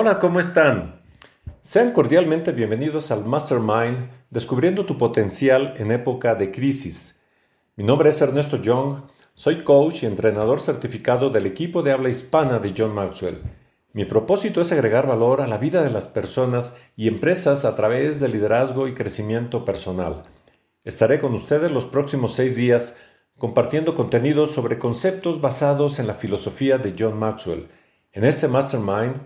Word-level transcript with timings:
Hola, 0.00 0.20
¿cómo 0.20 0.38
están? 0.38 1.02
Sean 1.60 1.90
cordialmente 1.90 2.52
bienvenidos 2.52 3.10
al 3.10 3.24
Mastermind 3.24 4.08
Descubriendo 4.30 4.86
tu 4.86 4.96
potencial 4.96 5.74
en 5.76 5.90
época 5.90 6.36
de 6.36 6.52
crisis. 6.52 7.20
Mi 7.74 7.82
nombre 7.82 8.10
es 8.10 8.22
Ernesto 8.22 8.62
Young, 8.62 9.02
soy 9.34 9.64
coach 9.64 10.04
y 10.04 10.06
entrenador 10.06 10.60
certificado 10.60 11.30
del 11.30 11.46
equipo 11.46 11.82
de 11.82 11.90
habla 11.90 12.10
hispana 12.10 12.60
de 12.60 12.72
John 12.78 12.94
Maxwell. 12.94 13.42
Mi 13.92 14.04
propósito 14.04 14.60
es 14.60 14.70
agregar 14.70 15.08
valor 15.08 15.40
a 15.40 15.48
la 15.48 15.58
vida 15.58 15.82
de 15.82 15.90
las 15.90 16.06
personas 16.06 16.76
y 16.94 17.08
empresas 17.08 17.64
a 17.64 17.74
través 17.74 18.20
de 18.20 18.28
liderazgo 18.28 18.86
y 18.86 18.94
crecimiento 18.94 19.64
personal. 19.64 20.22
Estaré 20.84 21.18
con 21.18 21.34
ustedes 21.34 21.72
los 21.72 21.86
próximos 21.86 22.36
seis 22.36 22.54
días 22.54 23.00
compartiendo 23.36 23.96
contenidos 23.96 24.52
sobre 24.52 24.78
conceptos 24.78 25.40
basados 25.40 25.98
en 25.98 26.06
la 26.06 26.14
filosofía 26.14 26.78
de 26.78 26.94
John 26.96 27.18
Maxwell. 27.18 27.66
En 28.12 28.22
este 28.22 28.46
Mastermind, 28.46 29.16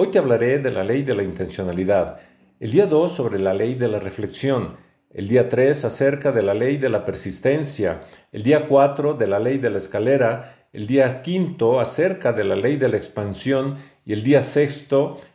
Hoy 0.00 0.12
te 0.12 0.20
hablaré 0.20 0.60
de 0.60 0.70
la 0.70 0.84
ley 0.84 1.02
de 1.02 1.16
la 1.16 1.24
intencionalidad, 1.24 2.20
el 2.60 2.70
día 2.70 2.86
2 2.86 3.10
sobre 3.10 3.40
la 3.40 3.52
ley 3.52 3.74
de 3.74 3.88
la 3.88 3.98
reflexión, 3.98 4.76
el 5.12 5.26
día 5.26 5.48
3 5.48 5.84
acerca 5.84 6.30
de 6.30 6.42
la 6.44 6.54
ley 6.54 6.76
de 6.76 6.88
la 6.88 7.04
persistencia, 7.04 8.02
el 8.30 8.44
día 8.44 8.68
4 8.68 9.14
de 9.14 9.26
la 9.26 9.40
ley 9.40 9.58
de 9.58 9.70
la 9.70 9.78
escalera, 9.78 10.68
el 10.72 10.86
día 10.86 11.22
5 11.24 11.80
acerca 11.80 12.32
de 12.32 12.44
la 12.44 12.54
ley 12.54 12.76
de 12.76 12.88
la 12.90 12.96
expansión 12.96 13.76
y 14.06 14.12
el 14.12 14.22
día 14.22 14.40
6 14.40 14.86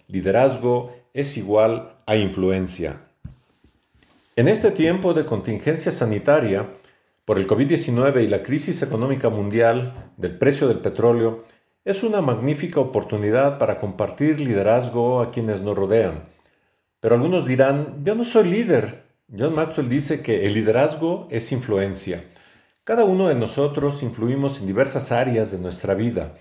liderazgo 0.08 0.96
es 1.14 1.36
igual 1.36 1.98
a 2.06 2.16
influencia. 2.16 3.02
En 4.38 4.48
este 4.48 4.72
tiempo 4.72 5.14
de 5.14 5.26
contingencia 5.26 5.92
sanitaria, 5.92 6.70
por 7.26 7.38
el 7.38 7.48
COVID-19 7.48 8.24
y 8.24 8.30
la 8.30 8.44
crisis 8.44 8.82
económica 8.82 9.28
mundial 9.28 10.12
del 10.16 10.38
precio 10.38 10.70
del 10.70 10.80
petróleo, 10.80 11.44
es 11.86 12.04
una 12.04 12.22
magnífica 12.22 12.80
oportunidad 12.80 13.58
para 13.58 13.78
compartir 13.78 14.40
liderazgo 14.40 15.22
a 15.22 15.32
quienes 15.32 15.62
nos 15.62 15.78
rodean. 15.78 16.24
Pero 17.02 17.16
algunos 17.16 17.46
dirán, 17.46 18.04
yo 18.06 18.16
no 18.16 18.24
soy 18.24 18.48
líder. 18.48 19.04
John 19.38 19.54
Maxwell 19.54 19.90
dice 19.90 20.22
que 20.22 20.46
el 20.46 20.54
liderazgo 20.54 21.28
es 21.30 21.52
influencia. 21.52 22.24
Cada 22.86 23.04
uno 23.04 23.28
de 23.28 23.36
nosotros 23.36 24.02
influimos 24.02 24.62
en 24.62 24.68
diversas 24.68 25.12
áreas 25.12 25.52
de 25.52 25.60
nuestra 25.60 25.94
vida. 25.94 26.36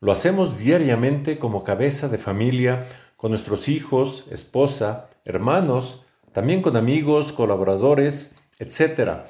Lo 0.00 0.12
hacemos 0.12 0.58
diariamente 0.58 1.38
como 1.38 1.64
cabeza 1.64 2.08
de 2.08 2.18
familia, 2.18 2.86
con 3.16 3.30
nuestros 3.30 3.68
hijos, 3.68 4.26
esposa, 4.30 5.10
hermanos, 5.24 6.02
también 6.32 6.62
con 6.62 6.76
amigos, 6.76 7.32
colaboradores, 7.32 8.36
etc. 8.58 9.22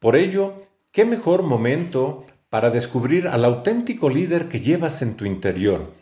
Por 0.00 0.16
ello, 0.16 0.54
¿qué 0.90 1.04
mejor 1.04 1.42
momento 1.42 2.24
para 2.56 2.70
descubrir 2.70 3.28
al 3.28 3.44
auténtico 3.44 4.08
líder 4.08 4.48
que 4.48 4.60
llevas 4.60 5.02
en 5.02 5.18
tu 5.18 5.26
interior. 5.26 5.92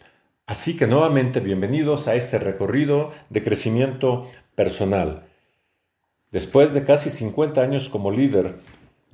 Así 0.47 0.77
que 0.77 0.87
nuevamente 0.87 1.41
bienvenidos 1.41 2.07
a 2.07 2.15
este 2.15 2.39
recorrido 2.39 3.11
de 3.29 3.43
crecimiento 3.43 4.31
personal. 4.55 5.25
Después 6.31 6.73
de 6.73 6.85
casi 6.85 7.11
50 7.11 7.61
años 7.61 7.89
como 7.89 8.13
líder, 8.13 8.61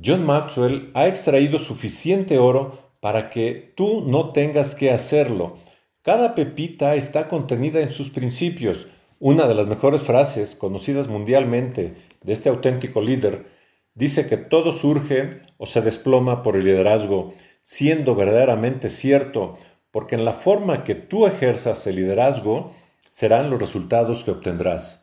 John 0.05 0.27
Maxwell 0.27 0.91
ha 0.93 1.07
extraído 1.07 1.59
suficiente 1.59 2.37
oro 2.37 2.91
para 3.01 3.31
que 3.31 3.73
tú 3.75 4.03
no 4.07 4.33
tengas 4.33 4.75
que 4.75 4.91
hacerlo. 4.91 5.57
Cada 6.03 6.35
pepita 6.35 6.95
está 6.95 7.27
contenida 7.29 7.81
en 7.81 7.95
sus 7.95 8.11
principios. 8.11 8.89
Una 9.19 9.47
de 9.47 9.55
las 9.55 9.67
mejores 9.67 10.03
frases 10.03 10.55
conocidas 10.55 11.09
mundialmente 11.09 11.95
de 12.23 12.33
este 12.35 12.51
auténtico 12.51 13.01
líder 13.01 13.47
dice 13.95 14.27
que 14.27 14.37
todo 14.37 14.73
surge 14.73 15.41
o 15.57 15.67
se 15.67 15.83
desploma 15.83 16.43
por 16.43 16.57
el 16.57 16.65
liderazgo, 16.65 17.35
siendo 17.63 18.15
verdaderamente 18.15 18.89
cierto, 18.89 19.59
porque 19.91 20.15
en 20.15 20.25
la 20.25 20.33
forma 20.33 20.85
que 20.85 20.95
tú 20.95 21.27
ejerzas 21.27 21.87
el 21.87 21.97
liderazgo 21.97 22.73
serán 23.11 23.51
los 23.51 23.59
resultados 23.59 24.25
que 24.25 24.31
obtendrás. 24.31 25.03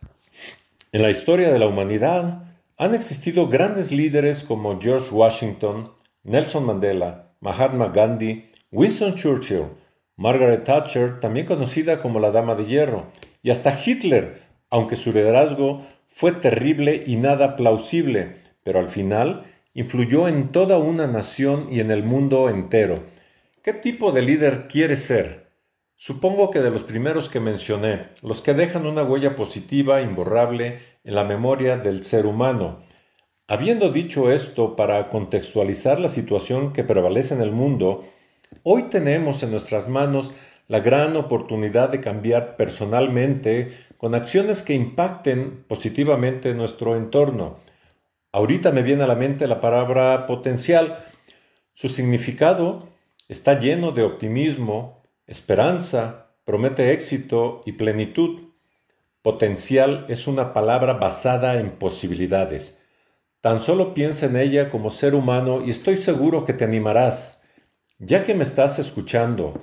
En 0.92 1.02
la 1.02 1.10
historia 1.10 1.52
de 1.52 1.60
la 1.60 1.68
humanidad 1.68 2.44
han 2.78 2.96
existido 2.96 3.48
grandes 3.50 3.92
líderes 3.92 4.44
como 4.44 4.80
George 4.80 5.14
Washington, 5.14 5.92
Nelson 6.24 6.66
Mandela, 6.66 7.34
Mahatma 7.40 7.90
Gandhi, 7.90 8.52
Winston 8.72 9.16
Churchill, 9.16 9.66
Margaret 10.16 10.64
Thatcher, 10.64 11.20
también 11.20 11.46
conocida 11.46 12.02
como 12.02 12.20
la 12.20 12.32
Dama 12.32 12.56
de 12.56 12.66
Hierro, 12.66 13.06
y 13.44 13.50
hasta 13.50 13.78
Hitler, 13.84 14.42
aunque 14.70 14.96
su 14.96 15.12
liderazgo 15.12 15.82
fue 16.08 16.32
terrible 16.32 17.04
y 17.06 17.18
nada 17.18 17.56
plausible, 17.56 18.42
pero 18.68 18.82
al 18.82 18.90
final 18.90 19.46
influyó 19.74 20.28
en 20.28 20.52
toda 20.52 20.78
una 20.78 21.08
nación 21.08 21.70
y 21.72 21.80
en 21.80 21.90
el 21.90 22.04
mundo 22.04 22.50
entero. 22.50 23.02
¿Qué 23.64 23.72
tipo 23.72 24.12
de 24.12 24.22
líder 24.22 24.68
quieres 24.68 25.06
ser? 25.06 25.48
Supongo 25.96 26.52
que 26.52 26.60
de 26.60 26.70
los 26.70 26.84
primeros 26.84 27.30
que 27.30 27.40
mencioné, 27.40 28.08
los 28.22 28.42
que 28.42 28.54
dejan 28.54 28.86
una 28.86 29.04
huella 29.04 29.38
positiva, 29.38 30.02
imborrable, 30.02 30.80
en 31.06 31.16
la 31.16 31.24
memoria 31.24 31.78
del 31.78 32.04
ser 32.04 32.26
humano. 32.26 32.84
Habiendo 33.48 33.90
dicho 33.90 34.34
esto 34.34 34.76
para 34.76 35.08
contextualizar 35.08 36.02
la 36.02 36.10
situación 36.10 36.74
que 36.74 36.84
prevalece 36.84 37.36
en 37.36 37.42
el 37.42 37.54
mundo, 37.54 38.04
hoy 38.64 38.90
tenemos 38.90 39.44
en 39.44 39.52
nuestras 39.52 39.88
manos 39.88 40.34
la 40.68 40.82
gran 40.82 41.16
oportunidad 41.16 41.90
de 41.90 42.02
cambiar 42.02 42.58
personalmente 42.58 43.70
con 43.96 44.14
acciones 44.14 44.62
que 44.62 44.74
impacten 44.74 45.64
positivamente 45.70 46.54
nuestro 46.54 46.98
entorno. 46.98 47.66
Ahorita 48.38 48.72
me 48.72 48.84
viene 48.84 49.02
a 49.02 49.08
la 49.08 49.16
mente 49.16 49.48
la 49.48 49.60
palabra 49.60 50.28
potencial. 50.28 51.04
Su 51.74 51.88
significado 51.88 52.88
está 53.28 53.60
lleno 53.60 53.94
de 53.94 54.04
optimismo, 54.04 55.02
esperanza, 55.26 56.28
promete 56.46 56.92
éxito 56.92 57.64
y 57.66 57.72
plenitud. 57.72 58.50
Potencial 59.24 60.06
es 60.08 60.28
una 60.28 60.54
palabra 60.54 60.94
basada 60.94 61.60
en 61.60 61.72
posibilidades. 61.80 62.84
Tan 63.42 63.60
solo 63.60 63.96
piensa 63.96 64.28
en 64.28 64.36
ella 64.36 64.70
como 64.70 64.92
ser 64.92 65.16
humano 65.16 65.66
y 65.66 65.72
estoy 65.72 65.98
seguro 65.98 66.46
que 66.46 66.54
te 66.54 66.64
animarás. 66.64 67.42
Ya 67.98 68.24
que 68.24 68.36
me 68.36 68.44
estás 68.44 68.78
escuchando, 68.78 69.60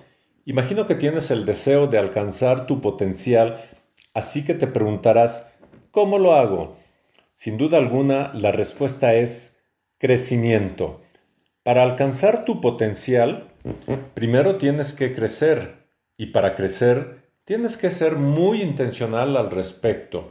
imagino 0.47 0.89
que 0.89 0.97
tienes 0.97 1.31
el 1.31 1.47
deseo 1.47 1.87
de 1.87 1.99
alcanzar 1.99 2.67
tu 2.67 2.81
potencial, 2.81 3.71
así 4.15 4.45
que 4.45 4.55
te 4.55 4.67
preguntarás, 4.67 5.55
¿cómo 5.93 6.19
lo 6.19 6.33
hago? 6.35 6.83
Sin 7.35 7.59
duda 7.59 7.79
alguna, 7.79 8.33
la 8.35 8.53
respuesta 8.53 9.15
es 9.15 9.59
crecimiento. 9.99 11.03
Para 11.65 11.83
alcanzar 11.83 12.45
tu 12.45 12.61
potencial, 12.61 13.53
primero 14.15 14.57
tienes 14.57 14.93
que 14.93 15.13
crecer 15.13 15.89
y 16.17 16.27
para 16.27 16.55
crecer 16.55 17.25
tienes 17.45 17.77
que 17.77 17.91
ser 17.91 18.17
muy 18.17 18.63
intencional 18.63 19.37
al 19.37 19.51
respecto. 19.51 20.31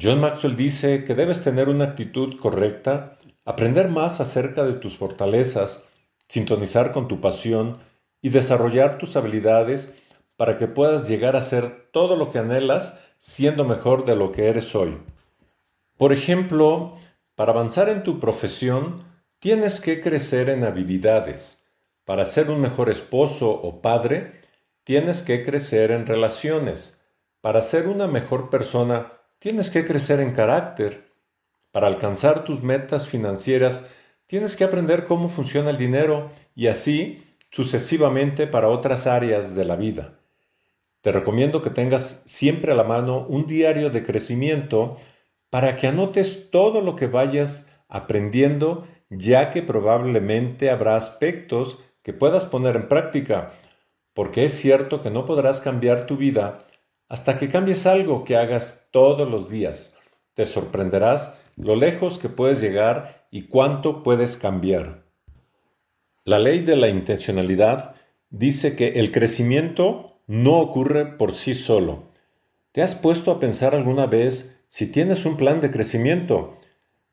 John 0.00 0.20
Maxwell 0.20 0.56
dice 0.56 1.04
que 1.04 1.14
debes 1.14 1.42
tener 1.42 1.68
una 1.68 1.84
actitud 1.84 2.38
correcta, 2.38 3.18
aprender 3.44 3.88
más 3.88 4.20
acerca 4.20 4.64
de 4.64 4.74
tus 4.74 4.96
fortalezas, 4.96 5.88
sintonizar 6.28 6.92
con 6.92 7.08
tu 7.08 7.20
pasión 7.20 7.78
y 8.22 8.28
desarrollar 8.28 8.98
tus 8.98 9.16
habilidades 9.16 9.96
para 10.36 10.56
que 10.56 10.68
puedas 10.68 11.08
llegar 11.08 11.36
a 11.36 11.42
ser 11.42 11.90
todo 11.90 12.16
lo 12.16 12.30
que 12.30 12.38
anhelas 12.38 13.00
siendo 13.18 13.64
mejor 13.64 14.04
de 14.04 14.16
lo 14.16 14.30
que 14.30 14.46
eres 14.46 14.74
hoy. 14.74 14.96
Por 16.00 16.14
ejemplo, 16.14 16.96
para 17.34 17.52
avanzar 17.52 17.90
en 17.90 18.02
tu 18.02 18.20
profesión, 18.20 19.04
tienes 19.38 19.82
que 19.82 20.00
crecer 20.00 20.48
en 20.48 20.64
habilidades. 20.64 21.70
Para 22.06 22.24
ser 22.24 22.50
un 22.50 22.58
mejor 22.58 22.88
esposo 22.88 23.50
o 23.50 23.82
padre, 23.82 24.40
tienes 24.82 25.22
que 25.22 25.44
crecer 25.44 25.90
en 25.90 26.06
relaciones. 26.06 27.02
Para 27.42 27.60
ser 27.60 27.86
una 27.86 28.06
mejor 28.06 28.48
persona, 28.48 29.12
tienes 29.38 29.68
que 29.68 29.84
crecer 29.84 30.20
en 30.20 30.32
carácter. 30.32 31.04
Para 31.70 31.88
alcanzar 31.88 32.44
tus 32.44 32.62
metas 32.62 33.06
financieras, 33.06 33.86
tienes 34.26 34.56
que 34.56 34.64
aprender 34.64 35.04
cómo 35.04 35.28
funciona 35.28 35.68
el 35.68 35.76
dinero 35.76 36.30
y 36.54 36.68
así 36.68 37.22
sucesivamente 37.50 38.46
para 38.46 38.68
otras 38.68 39.06
áreas 39.06 39.54
de 39.54 39.66
la 39.66 39.76
vida. 39.76 40.14
Te 41.02 41.12
recomiendo 41.12 41.60
que 41.60 41.68
tengas 41.68 42.22
siempre 42.24 42.72
a 42.72 42.74
la 42.74 42.84
mano 42.84 43.26
un 43.28 43.46
diario 43.46 43.90
de 43.90 44.02
crecimiento 44.02 44.96
para 45.50 45.76
que 45.76 45.88
anotes 45.88 46.50
todo 46.50 46.80
lo 46.80 46.96
que 46.96 47.08
vayas 47.08 47.68
aprendiendo, 47.88 48.86
ya 49.10 49.50
que 49.50 49.62
probablemente 49.62 50.70
habrá 50.70 50.96
aspectos 50.96 51.78
que 52.02 52.12
puedas 52.12 52.44
poner 52.44 52.76
en 52.76 52.88
práctica, 52.88 53.52
porque 54.14 54.44
es 54.44 54.52
cierto 54.52 55.02
que 55.02 55.10
no 55.10 55.26
podrás 55.26 55.60
cambiar 55.60 56.06
tu 56.06 56.16
vida 56.16 56.58
hasta 57.08 57.36
que 57.36 57.48
cambies 57.48 57.86
algo 57.86 58.24
que 58.24 58.36
hagas 58.36 58.86
todos 58.92 59.28
los 59.28 59.50
días. 59.50 59.98
Te 60.34 60.46
sorprenderás 60.46 61.40
lo 61.56 61.74
lejos 61.74 62.18
que 62.18 62.28
puedes 62.28 62.60
llegar 62.60 63.26
y 63.32 63.42
cuánto 63.42 64.04
puedes 64.04 64.36
cambiar. 64.36 65.02
La 66.24 66.38
ley 66.38 66.60
de 66.60 66.76
la 66.76 66.88
intencionalidad 66.88 67.96
dice 68.30 68.76
que 68.76 68.88
el 69.00 69.10
crecimiento 69.10 70.20
no 70.28 70.58
ocurre 70.58 71.06
por 71.06 71.34
sí 71.34 71.54
solo. 71.54 72.04
¿Te 72.70 72.82
has 72.82 72.94
puesto 72.94 73.32
a 73.32 73.40
pensar 73.40 73.74
alguna 73.74 74.06
vez 74.06 74.59
si 74.70 74.86
tienes 74.86 75.26
un 75.26 75.36
plan 75.36 75.60
de 75.60 75.72
crecimiento, 75.72 76.56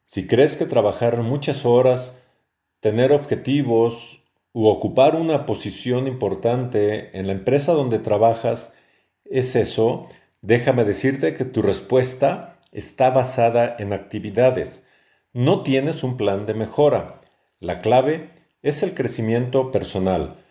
si 0.03 0.27
crees 0.27 0.57
que 0.57 0.67
trabajar 0.67 1.23
muchas 1.23 1.65
horas, 1.65 2.23
tener 2.81 3.11
objetivos 3.11 4.21
u 4.53 4.67
ocupar 4.67 5.15
una 5.15 5.47
posición 5.47 6.05
importante 6.05 7.17
en 7.17 7.25
la 7.25 7.33
empresa 7.33 7.73
donde 7.73 7.97
trabajas 7.97 8.75
es 9.25 9.55
eso, 9.55 10.07
déjame 10.43 10.85
decirte 10.85 11.33
que 11.33 11.45
tu 11.45 11.63
respuesta 11.63 12.59
está 12.71 13.09
basada 13.09 13.75
en 13.79 13.91
actividades. 13.91 14.83
No 15.33 15.63
tienes 15.63 16.03
un 16.03 16.15
plan 16.15 16.45
de 16.45 16.53
mejora. 16.53 17.21
La 17.59 17.81
clave 17.81 18.29
es 18.61 18.83
el 18.83 18.93
crecimiento 18.93 19.71
personal. 19.71 20.45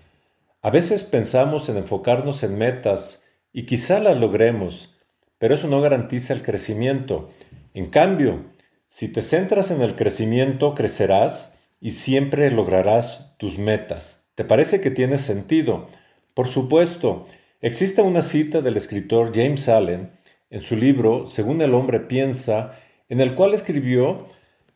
A 0.60 0.70
veces 0.70 1.04
pensamos 1.04 1.68
en 1.68 1.76
enfocarnos 1.76 2.42
en 2.42 2.58
metas 2.58 3.22
y 3.52 3.64
quizá 3.64 4.00
las 4.00 4.18
logremos, 4.18 4.95
pero 5.38 5.54
eso 5.54 5.68
no 5.68 5.80
garantiza 5.80 6.32
el 6.32 6.42
crecimiento. 6.42 7.30
En 7.74 7.90
cambio, 7.90 8.44
si 8.88 9.08
te 9.08 9.22
centras 9.22 9.70
en 9.70 9.82
el 9.82 9.96
crecimiento, 9.96 10.74
crecerás 10.74 11.54
y 11.80 11.90
siempre 11.92 12.50
lograrás 12.50 13.36
tus 13.38 13.58
metas. 13.58 14.30
¿Te 14.34 14.44
parece 14.44 14.80
que 14.80 14.90
tiene 14.90 15.16
sentido? 15.16 15.88
Por 16.34 16.46
supuesto, 16.46 17.26
existe 17.60 18.02
una 18.02 18.22
cita 18.22 18.60
del 18.60 18.76
escritor 18.76 19.32
James 19.34 19.68
Allen 19.68 20.12
en 20.50 20.62
su 20.62 20.76
libro 20.76 21.26
Según 21.26 21.60
el 21.62 21.74
hombre 21.74 22.00
piensa, 22.00 22.78
en 23.08 23.20
el 23.20 23.34
cual 23.34 23.54
escribió 23.54 24.26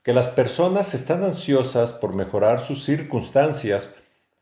que 0.02 0.12
las 0.12 0.28
personas 0.28 0.94
están 0.94 1.24
ansiosas 1.24 1.92
por 1.92 2.14
mejorar 2.14 2.60
sus 2.60 2.84
circunstancias, 2.84 3.94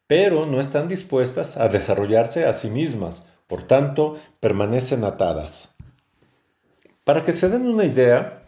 pero 0.06 0.46
no 0.46 0.60
están 0.60 0.88
dispuestas 0.88 1.56
a 1.56 1.68
desarrollarse 1.68 2.46
a 2.46 2.52
sí 2.52 2.70
mismas, 2.70 3.24
por 3.46 3.62
tanto, 3.62 4.16
permanecen 4.40 5.04
atadas. 5.04 5.77
Para 7.08 7.24
que 7.24 7.32
se 7.32 7.48
den 7.48 7.66
una 7.66 7.86
idea, 7.86 8.42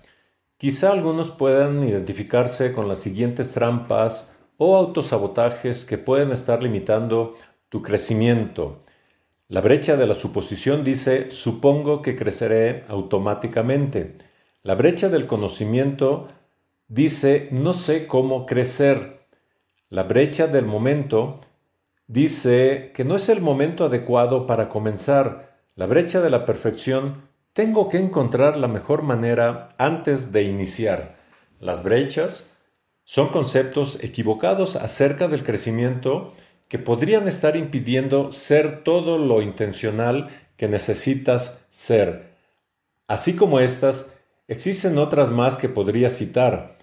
quizá 0.58 0.92
algunos 0.92 1.30
puedan 1.30 1.82
identificarse 1.82 2.74
con 2.74 2.88
las 2.88 2.98
siguientes 2.98 3.52
trampas 3.54 4.36
o 4.58 4.76
autosabotajes 4.76 5.86
que 5.86 5.96
pueden 5.96 6.30
estar 6.30 6.62
limitando 6.62 7.38
tu 7.70 7.80
crecimiento. 7.80 8.84
La 9.48 9.62
brecha 9.62 9.96
de 9.96 10.06
la 10.06 10.12
suposición 10.12 10.84
dice, 10.84 11.30
supongo 11.30 12.02
que 12.02 12.16
creceré 12.16 12.84
automáticamente. 12.88 14.18
La 14.62 14.74
brecha 14.74 15.08
del 15.08 15.26
conocimiento 15.26 16.28
dice, 16.86 17.48
no 17.52 17.72
sé 17.72 18.06
cómo 18.06 18.44
crecer. 18.44 19.26
La 19.88 20.02
brecha 20.02 20.48
del 20.48 20.66
momento 20.66 21.40
dice 22.08 22.92
que 22.94 23.04
no 23.04 23.16
es 23.16 23.30
el 23.30 23.40
momento 23.40 23.86
adecuado 23.86 24.46
para 24.46 24.68
comenzar. 24.68 25.56
La 25.76 25.86
brecha 25.86 26.20
de 26.20 26.28
la 26.28 26.44
perfección, 26.44 27.29
tengo 27.52 27.88
que 27.88 27.98
encontrar 27.98 28.56
la 28.56 28.68
mejor 28.68 29.02
manera 29.02 29.68
antes 29.78 30.32
de 30.32 30.44
iniciar. 30.44 31.16
Las 31.58 31.82
brechas 31.82 32.50
son 33.04 33.28
conceptos 33.28 33.98
equivocados 34.02 34.76
acerca 34.76 35.28
del 35.28 35.42
crecimiento 35.42 36.32
que 36.68 36.78
podrían 36.78 37.26
estar 37.26 37.56
impidiendo 37.56 38.30
ser 38.30 38.84
todo 38.84 39.18
lo 39.18 39.42
intencional 39.42 40.28
que 40.56 40.68
necesitas 40.68 41.66
ser. 41.68 42.36
Así 43.08 43.34
como 43.34 43.58
estas, 43.58 44.14
existen 44.46 44.96
otras 44.98 45.30
más 45.30 45.58
que 45.58 45.68
podría 45.68 46.10
citar, 46.10 46.78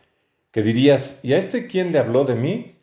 que 0.52 0.62
dirías, 0.62 1.22
¿y 1.24 1.34
a 1.34 1.38
este 1.38 1.68
quién 1.68 1.94
le 1.94 2.00
habló 2.00 2.26
de 2.26 2.36
mí? 2.36 2.76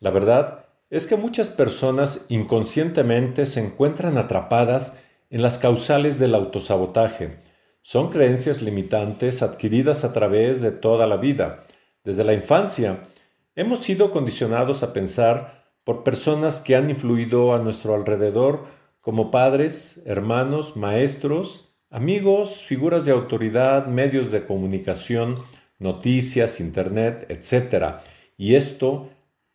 La 0.00 0.10
verdad 0.10 0.66
es 0.90 1.06
que 1.06 1.14
muchas 1.14 1.48
personas 1.48 2.26
inconscientemente 2.28 3.46
se 3.46 3.60
encuentran 3.60 4.18
atrapadas 4.18 4.96
en 5.30 5.42
las 5.42 5.58
causales 5.58 6.18
del 6.18 6.34
autosabotaje. 6.34 7.38
Son 7.82 8.10
creencias 8.10 8.60
limitantes 8.60 9.42
adquiridas 9.42 10.04
a 10.04 10.12
través 10.12 10.60
de 10.60 10.72
toda 10.72 11.06
la 11.06 11.16
vida. 11.16 11.64
Desde 12.04 12.24
la 12.24 12.34
infancia, 12.34 13.08
hemos 13.54 13.78
sido 13.80 14.10
condicionados 14.10 14.82
a 14.82 14.92
pensar 14.92 15.64
por 15.84 16.04
personas 16.04 16.60
que 16.60 16.76
han 16.76 16.90
influido 16.90 17.54
a 17.54 17.58
nuestro 17.58 17.94
alrededor 17.94 18.66
como 19.00 19.30
padres, 19.30 20.02
hermanos, 20.04 20.76
maestros, 20.76 21.72
amigos, 21.88 22.62
figuras 22.62 23.06
de 23.06 23.12
autoridad, 23.12 23.86
medios 23.86 24.30
de 24.30 24.44
comunicación, 24.44 25.36
noticias, 25.78 26.60
internet, 26.60 27.26
etc. 27.28 28.00
Y 28.36 28.56
esto 28.56 29.08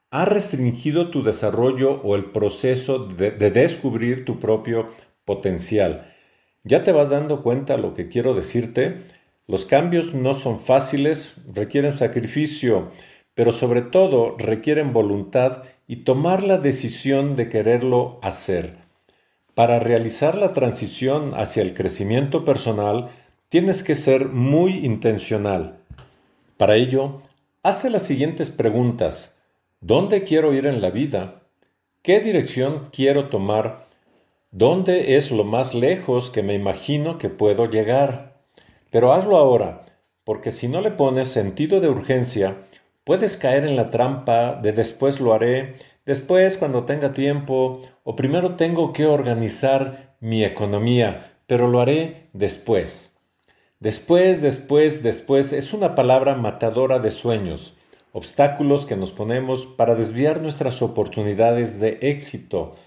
ha 0.09 0.25
restringido 0.25 1.09
tu 1.09 1.23
desarrollo 1.23 2.01
o 2.01 2.15
el 2.15 2.25
proceso 2.25 2.99
de, 2.99 3.31
de, 3.31 3.51
descubrir 3.51 4.25
tu 4.25 4.39
propio 4.39 4.89
potencial. 5.25 6.13
¿Ya 6.63 6.83
te 6.83 6.91
vas 6.91 7.09
dando 7.09 7.43
cuenta 7.43 7.77
lo 7.77 7.93
que 7.93 8.07
quiero 8.07 8.33
decirte? 8.33 8.99
Los 9.47 9.65
cambios 9.65 10.13
no 10.13 10.33
son 10.33 10.57
fáciles, 10.57 11.37
requieren 11.53 11.91
sacrificio, 11.91 12.91
pero 13.35 13.51
sobre 13.51 13.81
todo 13.81 14.35
requieren 14.37 14.93
voluntad 14.93 15.63
y 15.87 15.97
tomar 15.97 16.41
la 16.41 16.57
decisión 16.57 17.35
de 17.35 17.49
quererlo 17.49 18.19
hacer. 18.23 18.77
Para 19.53 19.79
realizar 19.79 20.35
la 20.35 20.53
transición 20.53 21.33
hacia 21.35 21.61
el 21.61 21.73
crecimiento 21.73 22.43
personal, 22.43 23.11
tienes 23.49 23.83
que 23.83 23.95
ser 23.95 24.29
muy 24.29 24.85
intencional. 24.85 25.77
Para 26.57 26.75
ello, 26.75 27.21
hace 27.61 27.89
las 27.89 28.03
siguientes 28.03 28.49
preguntas. 28.49 29.37
¿Dónde 29.81 30.23
quiero 30.23 30.53
ir 30.53 30.65
en 30.65 30.81
la 30.81 30.89
vida? 30.89 31.43
¿Qué 32.01 32.19
dirección 32.19 32.83
quiero 32.91 33.29
tomar? 33.29 33.84
¿Dónde 34.57 35.17
es 35.17 35.31
lo 35.31 35.43
más 35.43 35.73
lejos 35.73 36.29
que 36.29 36.41
me 36.41 36.53
imagino 36.53 37.17
que 37.17 37.27
puedo 37.27 37.69
llegar? 37.69 38.37
Pero 38.89 39.11
hazlo 39.11 39.35
ahora, 39.35 39.83
porque 40.23 40.53
si 40.53 40.69
no 40.69 40.79
le 40.79 40.91
pones 40.91 41.27
sentido 41.27 41.81
de 41.81 41.89
urgencia, 41.89 42.59
puedes 43.03 43.35
caer 43.35 43.65
en 43.65 43.75
la 43.75 43.89
trampa 43.89 44.55
de 44.55 44.71
después 44.71 45.19
lo 45.19 45.33
haré, 45.33 45.75
después 46.05 46.55
cuando 46.55 46.85
tenga 46.85 47.11
tiempo, 47.11 47.81
o 48.05 48.15
primero 48.15 48.55
tengo 48.55 48.93
que 48.93 49.05
organizar 49.05 50.15
mi 50.21 50.45
economía, 50.45 51.33
pero 51.47 51.67
lo 51.67 51.81
haré 51.81 52.29
después. 52.31 53.13
Después, 53.81 54.41
después, 54.41 55.03
después 55.03 55.51
es 55.51 55.73
una 55.73 55.95
palabra 55.95 56.35
matadora 56.35 56.99
de 56.99 57.11
sueños, 57.11 57.73
obstáculos 58.13 58.85
que 58.85 58.95
nos 58.95 59.11
ponemos 59.11 59.65
para 59.65 59.95
desviar 59.95 60.39
nuestras 60.41 60.81
oportunidades 60.81 61.81
de 61.81 61.97
éxito. 62.03 62.77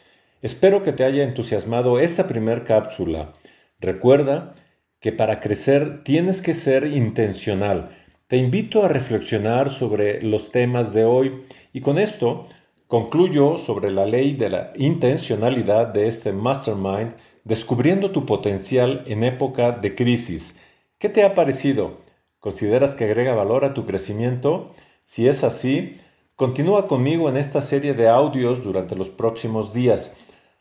Espero 0.41 0.85
que 0.85 0.93
te 0.93 1.03
haya 1.03 1.25
entusiasmado 1.25 1.99
esta 1.99 2.29
primer 2.29 2.63
cápsula. 2.63 3.33
Recuerda 3.81 4.55
que 5.01 5.11
para 5.11 5.41
crecer 5.41 6.05
tienes 6.05 6.43
que 6.43 6.55
ser 6.55 6.87
intencional. 6.87 7.91
Te 8.29 8.37
invito 8.37 8.85
a 8.85 8.89
reflexionar 8.89 9.69
sobre 9.69 10.23
los 10.23 10.53
temas 10.53 10.95
de 10.95 11.05
hoy 11.05 11.45
y 11.73 11.81
con 11.81 11.99
esto 11.99 12.47
concluyo 12.87 13.59
sobre 13.59 13.91
la 13.91 14.07
ley 14.07 14.35
de 14.35 14.49
la 14.49 14.73
intencionalidad 14.77 15.89
de 15.89 16.07
este 16.07 16.33
mastermind, 16.33 17.15
descubriendo 17.43 18.13
tu 18.13 18.25
potencial 18.25 19.03
en 19.09 19.25
época 19.25 19.73
de 19.73 19.97
crisis. 19.97 20.57
¿Qué 20.99 21.09
te 21.09 21.25
ha 21.25 21.35
parecido? 21.35 21.99
¿Consideras 22.39 22.95
que 22.95 23.05
agrega 23.05 23.35
valor 23.35 23.65
a 23.65 23.75
tu 23.75 23.85
crecimiento? 23.85 24.73
Si 25.05 25.27
es 25.27 25.43
así, 25.43 25.99
continúa 26.37 26.87
conmigo 26.87 27.29
en 27.29 27.37
esta 27.37 27.61
serie 27.61 27.95
de 27.95 28.09
audios 28.09 28.63
durante 28.63 28.95
los 28.95 29.11
próximos 29.11 29.75
días. 29.75 30.17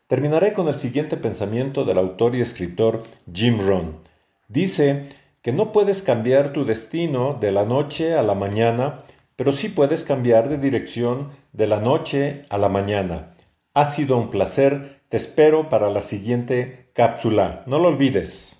Terminaré 0.08 0.54
con 0.54 0.68
el 0.68 0.74
siguiente 0.74 1.18
pensamiento 1.18 1.84
del 1.84 1.98
autor 1.98 2.34
y 2.34 2.40
escritor 2.40 3.02
Jim 3.30 3.60
Rohn. 3.60 3.98
Dice 4.48 5.06
que 5.42 5.52
no 5.52 5.70
puedes 5.70 6.02
cambiar 6.02 6.54
tu 6.54 6.64
destino 6.64 7.36
de 7.38 7.52
la 7.52 7.66
noche 7.66 8.14
a 8.14 8.22
la 8.22 8.34
mañana, 8.34 9.00
pero 9.36 9.52
sí 9.52 9.68
puedes 9.68 10.04
cambiar 10.04 10.48
de 10.48 10.56
dirección 10.56 11.28
de 11.52 11.66
la 11.66 11.80
noche 11.80 12.46
a 12.48 12.56
la 12.56 12.70
mañana. 12.70 13.34
Ha 13.74 13.90
sido 13.90 14.16
un 14.16 14.30
placer, 14.30 15.02
te 15.10 15.18
espero 15.18 15.68
para 15.68 15.90
la 15.90 16.00
siguiente 16.00 16.88
cápsula. 16.94 17.62
No 17.66 17.78
lo 17.78 17.88
olvides. 17.88 18.57